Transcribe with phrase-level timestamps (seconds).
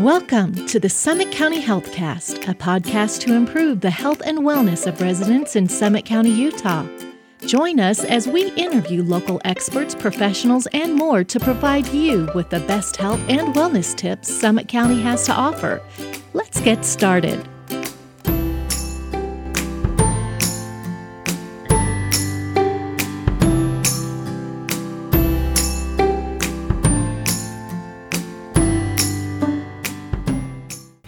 [0.00, 4.98] Welcome to the Summit County Healthcast, a podcast to improve the health and wellness of
[5.02, 6.86] residents in Summit County, Utah.
[7.42, 12.60] Join us as we interview local experts, professionals, and more to provide you with the
[12.60, 15.82] best health and wellness tips Summit County has to offer.
[16.32, 17.46] Let's get started.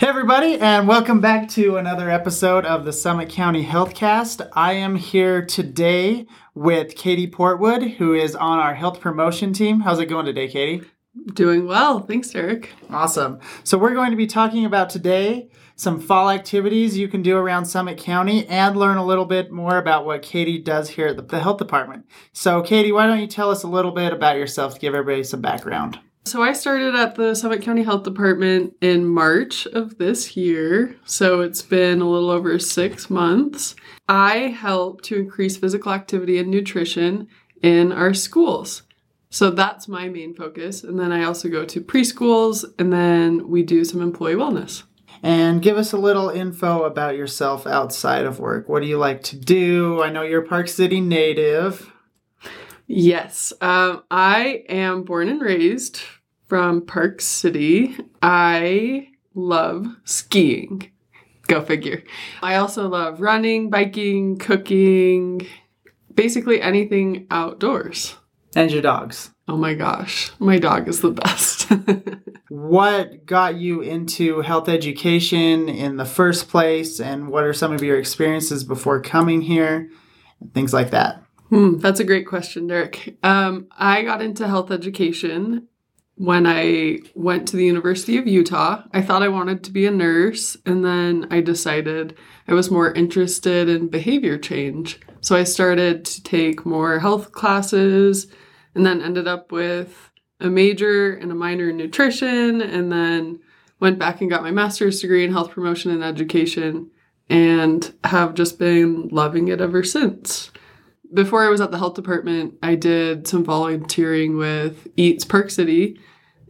[0.03, 4.51] Hey, everybody, and welcome back to another episode of the Summit County Healthcast.
[4.53, 9.79] I am here today with Katie Portwood, who is on our health promotion team.
[9.79, 10.85] How's it going today, Katie?
[11.35, 12.01] Doing well.
[12.01, 12.71] Thanks, Derek.
[12.91, 13.39] Awesome.
[13.63, 17.67] So, we're going to be talking about today some fall activities you can do around
[17.67, 21.23] Summit County and learn a little bit more about what Katie does here at the,
[21.23, 22.07] the health department.
[22.33, 25.23] So, Katie, why don't you tell us a little bit about yourself to give everybody
[25.23, 26.01] some background?
[26.25, 30.97] So, I started at the Summit County Health Department in March of this year.
[31.05, 33.75] So, it's been a little over six months.
[34.09, 37.27] I help to increase physical activity and nutrition
[37.61, 38.85] in our schools.
[39.31, 40.85] So, that's my main focus.
[40.85, 44.85] And then I also go to preschools and then we do some employee wellness.
[45.25, 48.69] And give us a little info about yourself outside of work.
[48.69, 50.03] What do you like to do?
[50.03, 51.92] I know you're a Park City native.
[52.95, 56.03] Yes, um, I am born and raised
[56.47, 57.97] from Park City.
[58.21, 60.91] I love skiing.
[61.49, 62.03] Go figure.
[62.43, 65.47] I also love running, biking, cooking,
[66.15, 68.17] basically anything outdoors.
[68.55, 69.31] And your dogs.
[69.49, 71.73] Oh my gosh, my dog is the best.
[72.51, 77.83] What got you into health education in the first place, and what are some of
[77.83, 79.89] your experiences before coming here?
[80.53, 81.22] Things like that.
[81.53, 83.19] Hmm, that's a great question, Derek.
[83.23, 85.69] Um, I got into health education
[86.15, 88.85] when I went to the University of Utah.
[88.95, 92.17] I thought I wanted to be a nurse, and then I decided
[92.49, 94.99] I was more interested in behavior change.
[95.21, 98.29] So I started to take more health classes,
[98.75, 100.11] and then ended up with
[100.41, 103.41] a major and a minor in nutrition, and then
[103.79, 106.91] went back and got my master's degree in health promotion and education,
[107.29, 110.51] and have just been loving it ever since
[111.13, 115.99] before I was at the health department, I did some volunteering with Eats Park City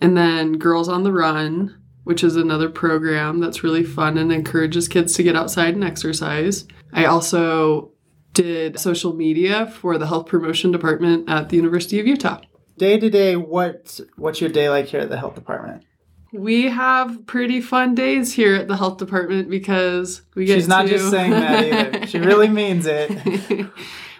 [0.00, 4.88] and then Girls on the Run, which is another program that's really fun and encourages
[4.88, 6.66] kids to get outside and exercise.
[6.92, 7.92] I also
[8.34, 12.40] did social media for the health promotion department at the University of Utah.
[12.78, 15.84] Day to day, what what's your day like here at the health department?
[16.32, 20.84] We have pretty fun days here at the health department because we get She's not
[20.84, 22.06] to- just saying that either.
[22.06, 23.10] She really means it.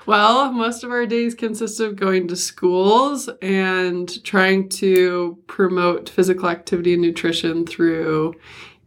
[0.07, 6.49] well, most of our days consist of going to schools and trying to promote physical
[6.49, 8.35] activity and nutrition through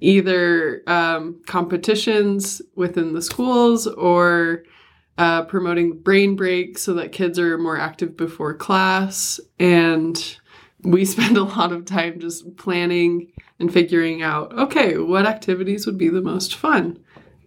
[0.02, 4.64] either um, competitions within the schools or
[5.18, 9.40] uh, promoting brain breaks so that kids are more active before class.
[9.59, 10.38] And
[10.82, 15.97] we spend a lot of time just planning and figuring out okay, what activities would
[15.97, 17.00] be the most fun.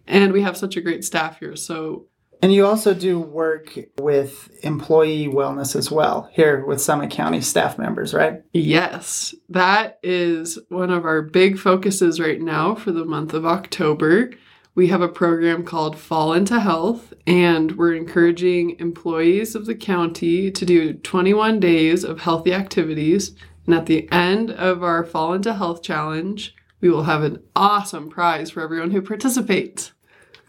[0.07, 1.55] And we have such a great staff here.
[1.55, 2.07] So
[2.41, 7.77] And you also do work with employee wellness as well here with Summit County staff
[7.77, 8.41] members, right?
[8.53, 14.31] Yes, that is one of our big focuses right now for the month of October.
[14.73, 20.49] We have a program called Fall into Health, and we're encouraging employees of the county
[20.51, 23.35] to do 21 days of healthy activities.
[23.65, 28.09] And at the end of our Fall into Health challenge, we will have an awesome
[28.09, 29.91] prize for everyone who participates.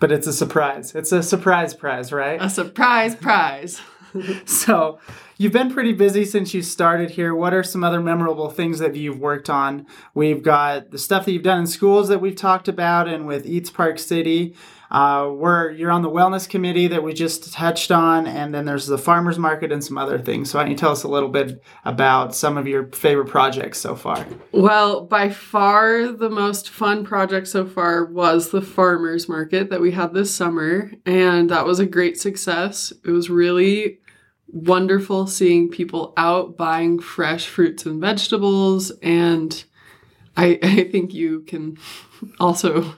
[0.01, 0.95] But it's a surprise.
[0.95, 2.43] It's a surprise prize, right?
[2.43, 3.81] A surprise prize.
[4.47, 4.99] So,
[5.39, 7.35] you've been pretty busy since you started here.
[7.35, 9.87] What are some other memorable things that you've worked on?
[10.15, 13.47] We've got the stuff that you've done in schools that we've talked about, and with
[13.47, 14.55] Eats Park City.
[14.91, 18.87] Uh, we're you're on the wellness committee that we just touched on, and then there's
[18.87, 20.51] the farmers market and some other things.
[20.51, 23.79] So, why don't you tell us a little bit about some of your favorite projects
[23.79, 24.27] so far?
[24.51, 29.93] Well, by far the most fun project so far was the farmers market that we
[29.93, 32.93] had this summer, and that was a great success.
[33.05, 34.01] It was really
[34.49, 39.65] wonderful seeing people out buying fresh fruits and vegetables, and
[40.41, 41.77] I, I think you can
[42.39, 42.95] also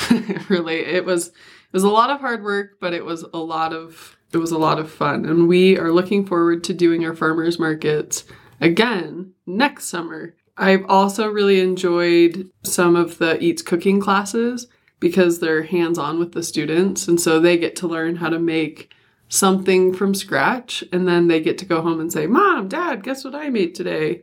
[0.48, 0.88] relate.
[0.88, 4.16] It was it was a lot of hard work, but it was a lot of
[4.32, 7.58] it was a lot of fun, and we are looking forward to doing our farmers
[7.58, 8.24] markets
[8.60, 10.34] again next summer.
[10.56, 14.66] I've also really enjoyed some of the Eats cooking classes
[14.98, 17.06] because they're hands on with the students.
[17.06, 18.90] And so they get to learn how to make
[19.28, 20.82] something from scratch.
[20.92, 23.74] And then they get to go home and say, Mom, Dad, guess what I made
[23.74, 24.22] today?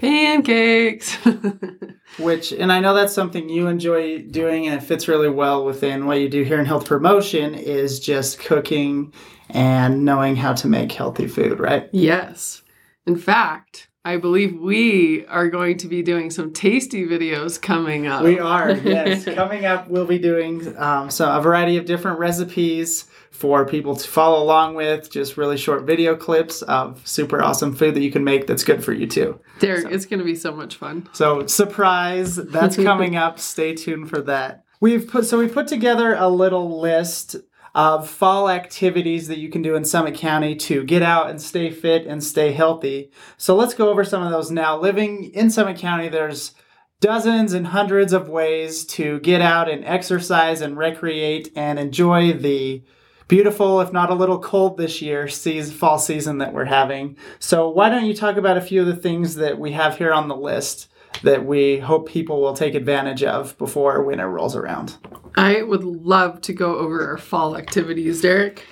[0.00, 1.16] Pancakes.
[2.18, 6.06] which and I know that's something you enjoy doing and it fits really well within
[6.06, 9.12] what you do here in health promotion is just cooking
[9.48, 11.88] and knowing how to make healthy food, right?
[11.92, 12.62] Yes.
[13.06, 18.22] In fact, I believe we are going to be doing some tasty videos coming up.
[18.22, 19.24] We are, yes.
[19.34, 24.08] Coming up, we'll be doing um, so a variety of different recipes for people to
[24.08, 25.10] follow along with.
[25.10, 28.84] Just really short video clips of super awesome food that you can make that's good
[28.84, 29.40] for you too.
[29.60, 31.08] Derek, it's going to be so much fun.
[31.12, 33.38] So surprise, that's coming up.
[33.38, 34.64] Stay tuned for that.
[34.80, 37.36] We've put so we put together a little list
[37.74, 41.70] of fall activities that you can do in Summit County to get out and stay
[41.70, 43.10] fit and stay healthy.
[43.36, 44.78] So let's go over some of those now.
[44.78, 46.52] Living in Summit County, there's
[47.00, 52.82] dozens and hundreds of ways to get out and exercise and recreate and enjoy the
[53.30, 57.16] beautiful, if not a little cold this year, season, fall season that we're having.
[57.38, 60.12] So why don't you talk about a few of the things that we have here
[60.12, 60.88] on the list
[61.22, 64.96] that we hope people will take advantage of before winter rolls around?
[65.36, 68.66] I would love to go over our fall activities, Derek.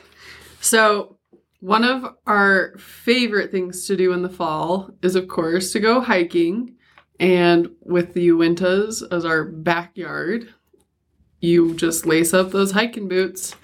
[0.60, 1.16] So,
[1.60, 6.00] one of our favorite things to do in the fall is, of course, to go
[6.00, 6.76] hiking.
[7.18, 10.52] And with the Uintas as our backyard,
[11.40, 13.56] you just lace up those hiking boots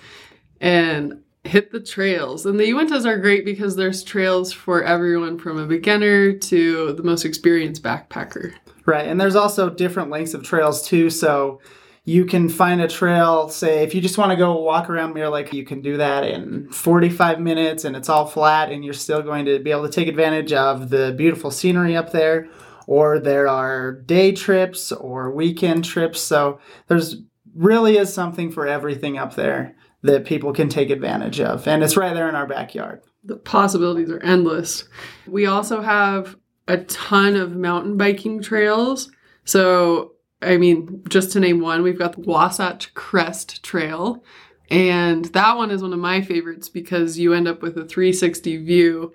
[0.60, 2.46] and hit the trails.
[2.46, 7.02] And the Uintas are great because there's trails for everyone from a beginner to the
[7.02, 8.54] most experienced backpacker.
[8.86, 9.06] Right.
[9.06, 11.10] And there's also different lengths of trails too.
[11.10, 11.60] So
[12.04, 15.30] you can find a trail, say, if you just want to go walk around Mirror
[15.30, 19.22] Lake, you can do that in 45 minutes and it's all flat and you're still
[19.22, 22.48] going to be able to take advantage of the beautiful scenery up there.
[22.86, 26.20] Or there are day trips or weekend trips.
[26.20, 26.58] So
[26.88, 27.16] there's
[27.54, 29.74] really is something for everything up there
[30.04, 31.66] that people can take advantage of.
[31.66, 33.00] And it's right there in our backyard.
[33.24, 34.84] The possibilities are endless.
[35.26, 36.36] We also have
[36.68, 39.10] a ton of mountain biking trails.
[39.44, 40.12] So,
[40.42, 44.22] I mean, just to name one, we've got the Wasatch Crest Trail.
[44.70, 48.58] And that one is one of my favorites because you end up with a 360
[48.58, 49.12] view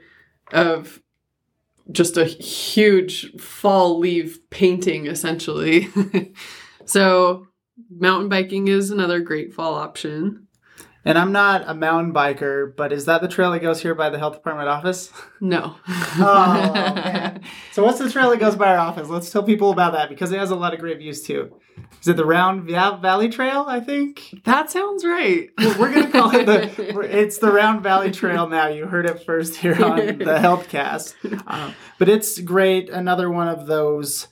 [0.52, 1.04] of
[1.92, 5.88] just a huge fall leaf painting, essentially.
[6.86, 7.48] so,
[7.92, 10.48] mountain biking is another great fall option.
[11.10, 14.12] And I'm not a mountain biker, but is that the trail that goes here by
[14.12, 15.12] the health department office?
[15.42, 15.76] No.
[15.88, 17.42] oh, man.
[17.72, 19.10] So what's the trail that goes by our office?
[19.10, 21.60] Let's tell people about that because it has a lot of great views too.
[22.00, 23.66] Is it the Round Valley Trail?
[23.68, 25.50] I think that sounds right.
[25.58, 27.00] Well, we're gonna call it the.
[27.10, 28.68] It's the Round Valley Trail now.
[28.68, 31.16] You heard it first here on the Healthcast.
[31.48, 32.90] Um, but it's great.
[32.92, 34.28] Another one of those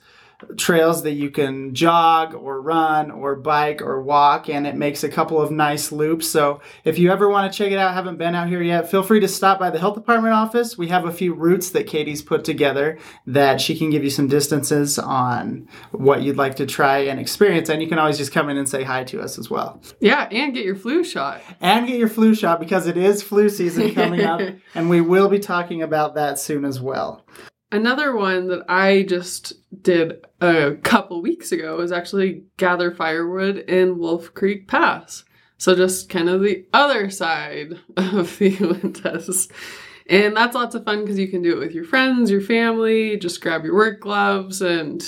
[0.56, 5.08] trails that you can jog or run or bike or walk and it makes a
[5.08, 6.28] couple of nice loops.
[6.28, 9.02] So if you ever want to check it out haven't been out here yet feel
[9.02, 10.78] free to stop by the health department office.
[10.78, 14.28] We have a few routes that katie's put together that she can give you some
[14.28, 18.48] distances on what you'd like to try and experience and you can always just come
[18.48, 19.80] in and say hi to us as well.
[20.00, 21.42] Yeah and get your flu shot.
[21.60, 24.40] And get your flu shot because it is flu season coming up
[24.74, 27.24] and we will be talking about that soon as well
[27.70, 33.98] Another one that I just did a couple weeks ago was actually gather firewood in
[33.98, 35.24] Wolf Creek Pass.
[35.58, 39.50] So just kind of the other side of the Uintas.
[40.08, 43.18] And that's lots of fun because you can do it with your friends, your family,
[43.18, 45.04] just grab your work gloves and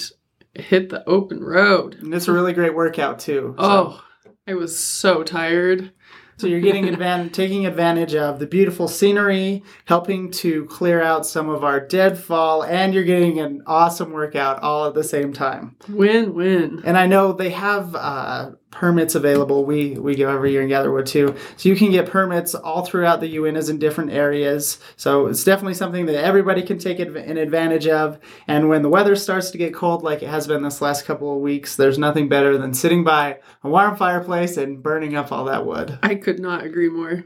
[0.54, 1.94] hit the open road.
[1.94, 3.54] And it's a really great workout too.
[3.58, 3.64] So.
[3.64, 4.04] Oh,
[4.46, 5.92] I was so tired.
[6.40, 11.50] So you're getting advantage, taking advantage of the beautiful scenery, helping to clear out some
[11.50, 15.76] of our deadfall, and you're getting an awesome workout all at the same time.
[15.88, 16.80] Win win.
[16.84, 19.64] And I know they have uh, permits available.
[19.64, 23.20] We we go every year in Gatherwood too, so you can get permits all throughout
[23.20, 24.78] the Uintas in different areas.
[24.96, 28.18] So it's definitely something that everybody can take an advantage of.
[28.46, 31.34] And when the weather starts to get cold, like it has been this last couple
[31.34, 35.44] of weeks, there's nothing better than sitting by a warm fireplace and burning up all
[35.46, 35.98] that wood.
[36.02, 37.24] I could not agree more.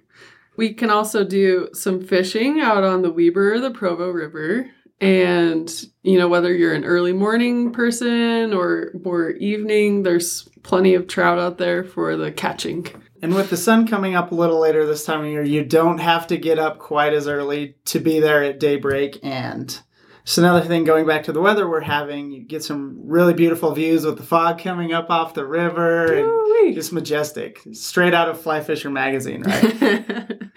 [0.57, 4.71] We can also do some fishing out on the Weber the Provo River.
[5.01, 5.71] And,
[6.03, 11.39] you know, whether you're an early morning person or more evening, there's plenty of trout
[11.39, 12.87] out there for the catching.
[13.21, 15.99] And with the sun coming up a little later this time of year, you don't
[15.99, 19.19] have to get up quite as early to be there at daybreak.
[19.23, 19.79] And
[20.25, 23.73] so another thing, going back to the weather we're having, you get some really beautiful
[23.73, 27.61] views with the fog coming up off the river and just majestic.
[27.73, 30.33] Straight out of Fly Fisher magazine, right?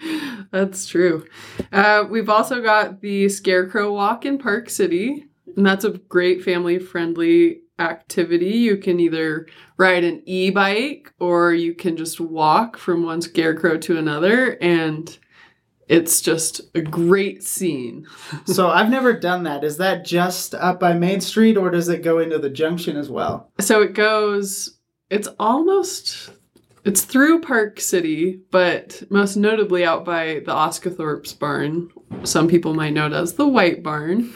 [0.50, 1.26] that's true.
[1.72, 5.26] Uh, we've also got the Scarecrow Walk in Park City,
[5.56, 8.50] and that's a great family friendly activity.
[8.50, 13.78] You can either ride an e bike or you can just walk from one scarecrow
[13.78, 14.58] to another.
[14.60, 15.16] And
[15.88, 18.06] it's just a great scene.
[18.44, 19.64] so I've never done that.
[19.64, 23.08] Is that just up by Main Street or does it go into the junction as
[23.08, 23.50] well?
[23.60, 24.78] So it goes,
[25.10, 26.30] it's almost,
[26.88, 31.90] it's through Park City, but most notably out by the Osguthorpe's barn.
[32.24, 34.32] Some people might know it as the White Barn,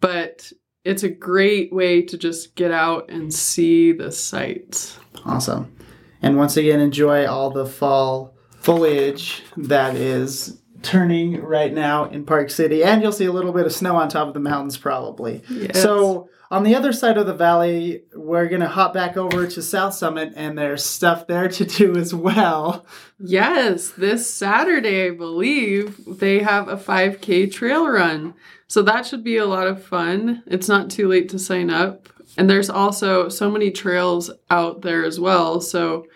[0.00, 0.52] but
[0.84, 4.96] it's a great way to just get out and see the sights.
[5.24, 5.76] Awesome.
[6.22, 12.50] And once again, enjoy all the fall foliage that is turning right now in Park
[12.50, 12.84] City.
[12.84, 15.42] And you'll see a little bit of snow on top of the mountains, probably.
[15.50, 15.82] Yes.
[15.82, 19.62] So, on the other side of the valley, we're going to hop back over to
[19.62, 22.86] South Summit, and there's stuff there to do as well.
[23.18, 28.34] Yes, this Saturday, I believe, they have a 5K trail run.
[28.68, 30.42] So that should be a lot of fun.
[30.46, 32.08] It's not too late to sign up.
[32.36, 35.62] And there's also so many trails out there as well.
[35.62, 36.06] So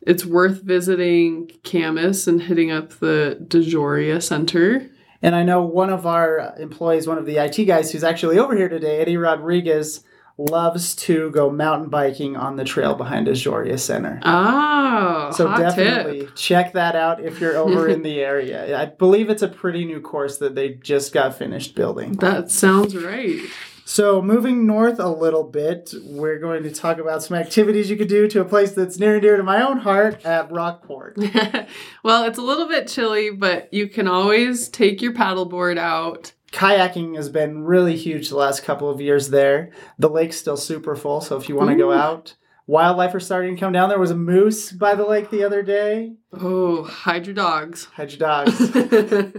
[0.00, 4.88] it's worth visiting Kamas and hitting up the DeJoria Center.
[5.20, 8.56] And I know one of our employees, one of the IT guys who's actually over
[8.56, 10.02] here today, Eddie Rodriguez,
[10.38, 14.18] loves to go mountain biking on the trail behind DeJoria Center.
[14.24, 16.34] Oh, So definitely tip.
[16.36, 18.78] check that out if you're over in the area.
[18.78, 22.12] I believe it's a pretty new course that they just got finished building.
[22.14, 23.40] That sounds right.
[23.84, 28.08] So moving north a little bit, we're going to talk about some activities you could
[28.08, 31.18] do to a place that's near and dear to my own heart at Rockport.
[32.02, 36.32] well, it's a little bit chilly, but you can always take your paddleboard out.
[36.52, 39.70] Kayaking has been really huge the last couple of years there.
[39.98, 42.34] The lake's still super full, so if you want to go out,
[42.66, 43.88] wildlife are starting to come down.
[43.88, 46.14] There was a moose by the lake the other day.
[46.32, 47.88] Oh, hide your dogs.
[47.94, 48.76] How'd your dogs?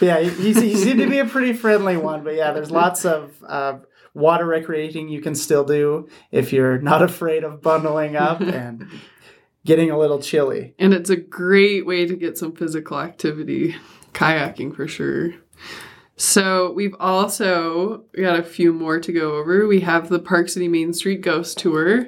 [0.00, 3.04] Yeah, he, he, he seemed to be a pretty friendly one, but yeah, there's lots
[3.04, 3.78] of uh,
[4.12, 8.88] water recreating you can still do if you're not afraid of bundling up and
[9.64, 10.74] getting a little chilly.
[10.78, 13.76] And it's a great way to get some physical activity,
[14.12, 15.34] kayaking for sure.
[16.16, 19.66] So we've also got a few more to go over.
[19.66, 22.06] We have the Park City Main Street Ghost Tour,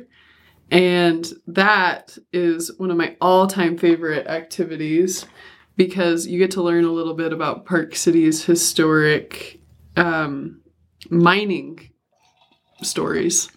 [0.70, 5.26] and that is one of my all-time favorite activities
[5.76, 9.60] because you get to learn a little bit about Park City's historic
[9.96, 10.60] um,
[11.10, 11.90] mining
[12.82, 13.50] stories,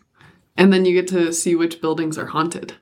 [0.58, 2.74] and then you get to see which buildings are haunted.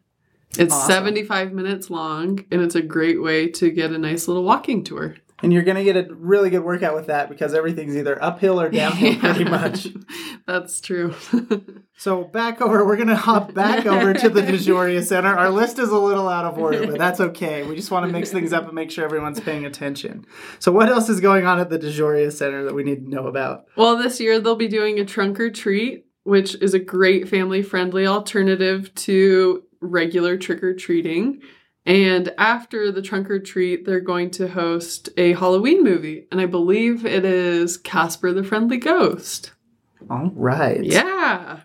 [0.57, 0.91] It's Awesome.
[0.91, 5.15] 75 minutes long, and it's a great way to get a nice little walking tour.
[5.43, 8.59] And you're going to get a really good workout with that because everything's either uphill
[8.59, 9.87] or downhill pretty much.
[10.47, 11.13] That's true.
[11.99, 15.35] So back over, we're going to hop back over to the DeJoria Center.
[15.35, 17.63] Our list is a little out of order, but that's okay.
[17.63, 20.23] We just want to mix things up and make sure everyone's paying attention.
[20.59, 23.25] So what else is going on at the DeJoria Center that we need to know
[23.25, 23.65] about?
[23.75, 27.63] well, this year they'll be doing a trunk or treat, which is a great family
[27.63, 31.41] friendly alternative to regular trick or treating.
[31.87, 36.27] And after the trunk or treat, they're going to host a Halloween movie.
[36.29, 39.53] And I believe it is Casper the Friendly Ghost.
[40.09, 40.83] All right.
[40.83, 41.61] Yeah.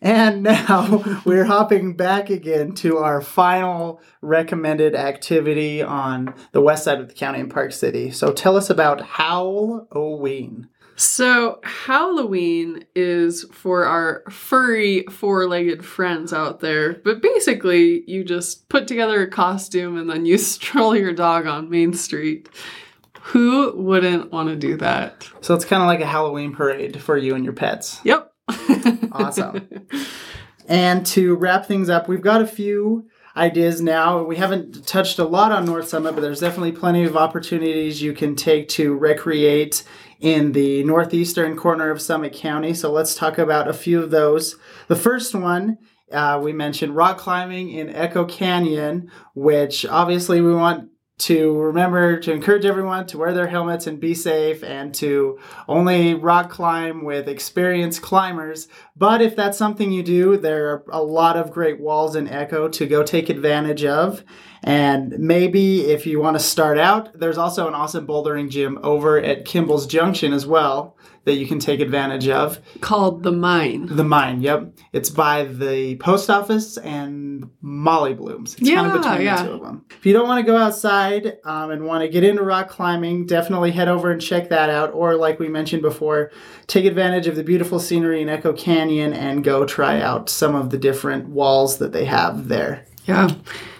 [0.00, 7.00] And now we're hopping back again to our final recommended activity on the west side
[7.00, 8.12] of the county in Park City.
[8.12, 10.68] So tell us about Halloween.
[11.00, 18.68] So, Halloween is for our furry four legged friends out there, but basically, you just
[18.68, 22.50] put together a costume and then you stroll your dog on Main Street.
[23.22, 25.26] Who wouldn't want to do that?
[25.40, 28.00] So it's kind of like a Halloween parade for you and your pets.
[28.04, 28.32] Yep.
[29.12, 29.68] Awesome.
[30.68, 34.22] And to wrap things up, we've got a few ideas now.
[34.22, 38.12] We haven't touched a lot on North Summit, but there's definitely plenty of opportunities you
[38.12, 39.84] can take to recreate
[40.20, 42.74] in the northeastern corner of Summit County.
[42.74, 44.56] So let's talk about a few of those.
[44.88, 45.78] The first one.
[46.12, 52.32] Uh, we mentioned rock climbing in Echo Canyon, which obviously we want to remember to
[52.32, 57.28] encourage everyone to wear their helmets and be safe and to only rock climb with
[57.28, 58.68] experienced climbers.
[58.96, 62.68] But if that's something you do, there are a lot of great walls in Echo
[62.68, 64.24] to go take advantage of.
[64.62, 69.18] And maybe if you want to start out, there's also an awesome bouldering gym over
[69.18, 70.96] at Kimball's Junction as well
[71.30, 72.58] that you can take advantage of.
[72.80, 73.86] Called The Mine.
[73.86, 74.72] The mine, yep.
[74.92, 78.56] It's by the post office and Molly Blooms.
[78.58, 79.42] It's kind of Yeah, between yeah.
[79.42, 79.84] the two of them.
[79.90, 83.26] If you don't want to go outside um, and want to get into rock climbing,
[83.26, 84.92] definitely head over and check that out.
[84.92, 86.32] Or, like we mentioned before,
[86.66, 90.70] take advantage of the beautiful scenery in Echo Canyon and go try out some of
[90.70, 92.84] the different walls that they have there.
[93.06, 93.30] Yeah.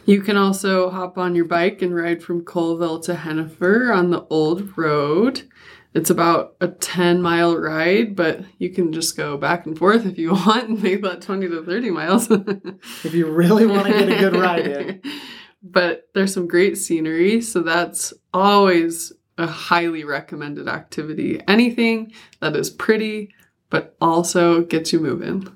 [0.06, 4.24] You can also hop on your bike and ride from Coalville to Henefer on the
[4.30, 5.42] old road.
[5.92, 10.18] It's about a 10 mile ride, but you can just go back and forth if
[10.18, 12.30] you want and make that 20 to 30 miles.
[13.04, 15.02] If you really want to get a good ride in.
[15.62, 21.40] but there's some great scenery, so that's always a highly recommended activity.
[21.48, 23.30] Anything that is pretty
[23.70, 25.48] but also gets you moving.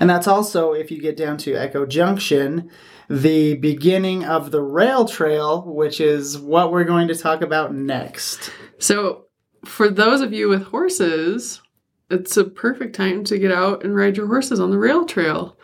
[0.00, 2.70] And that's also, if you get down to Echo Junction,
[3.08, 8.50] the beginning of the rail trail, which is what we're going to talk about next.
[8.78, 9.26] So,
[9.64, 11.62] for those of you with horses,
[12.10, 15.58] it's a perfect time to get out and ride your horses on the rail trail.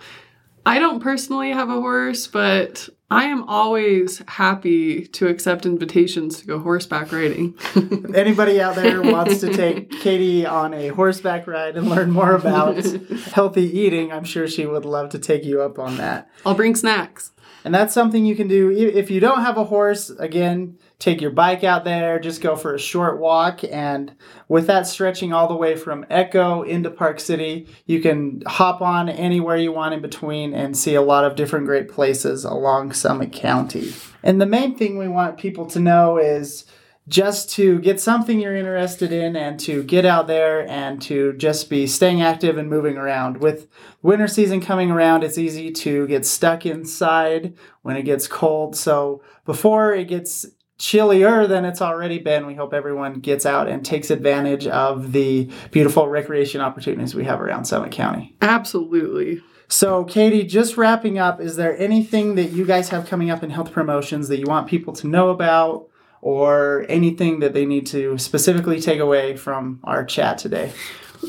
[0.67, 6.47] I don't personally have a horse, but I am always happy to accept invitations to
[6.47, 7.55] go horseback riding.
[7.75, 12.33] If anybody out there wants to take Katie on a horseback ride and learn more
[12.35, 12.83] about
[13.33, 16.31] healthy eating, I'm sure she would love to take you up on that.
[16.47, 17.33] I'll bring snacks.
[17.63, 20.11] And that's something you can do if you don't have a horse.
[20.11, 23.61] Again, take your bike out there, just go for a short walk.
[23.65, 24.15] And
[24.49, 29.09] with that stretching all the way from Echo into Park City, you can hop on
[29.09, 33.33] anywhere you want in between and see a lot of different great places along Summit
[33.33, 33.93] County.
[34.23, 36.65] And the main thing we want people to know is
[37.07, 41.69] just to get something you're interested in and to get out there and to just
[41.69, 43.39] be staying active and moving around.
[43.39, 43.69] With
[44.01, 48.75] winter season coming around, it's easy to get stuck inside when it gets cold.
[48.75, 50.47] So before it gets
[50.79, 55.51] chillier than it's already been, we hope everyone gets out and takes advantage of the
[55.71, 58.37] beautiful recreation opportunities we have around Summit County.
[58.41, 59.43] Absolutely.
[59.69, 63.51] So, Katie, just wrapping up, is there anything that you guys have coming up in
[63.51, 65.89] health promotions that you want people to know about?
[66.27, 70.73] Or anything that they need to specifically take away from our chat today?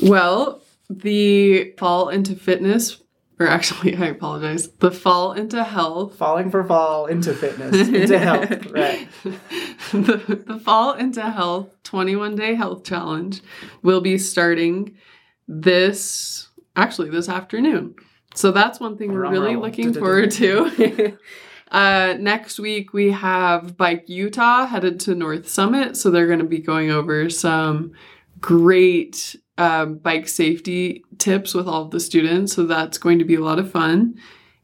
[0.02, 3.02] Well, the fall into fitness,
[3.38, 8.66] or actually, I apologize, the fall into health Falling for fall into fitness, into health,
[8.70, 9.08] right?
[9.92, 13.40] the, the Fall into Health 21 Day Health Challenge
[13.82, 14.96] will be starting
[15.46, 17.94] this, actually, this afternoon.
[18.34, 21.16] So that's one thing we're really looking forward to.
[21.70, 25.96] uh, next week, we have Bike Utah headed to North Summit.
[25.96, 27.92] So they're going to be going over some
[28.40, 32.54] great um, bike safety tips with all of the students.
[32.54, 34.16] So that's going to be a lot of fun.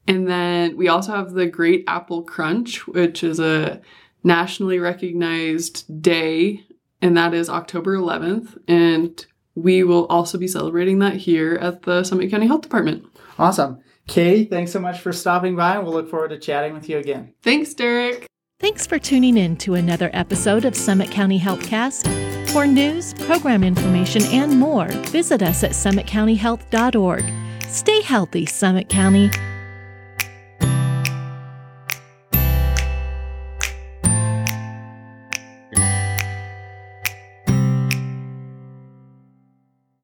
[0.06, 3.80] And then we also have the Great Apple Crunch, which is a
[4.24, 6.64] nationally recognized day,
[7.00, 8.58] and that is October 11th.
[8.68, 9.24] And
[9.54, 13.04] we will also be celebrating that here at the Summit County Health Department.
[13.38, 13.80] Awesome.
[14.08, 16.98] Katie, thanks so much for stopping by, and we'll look forward to chatting with you
[16.98, 17.32] again.
[17.42, 18.26] Thanks, Derek.
[18.58, 22.31] Thanks for tuning in to another episode of Summit County Healthcast.
[22.48, 27.24] For news, program information, and more, visit us at summitcountyhealth.org.
[27.68, 29.30] Stay healthy, Summit County.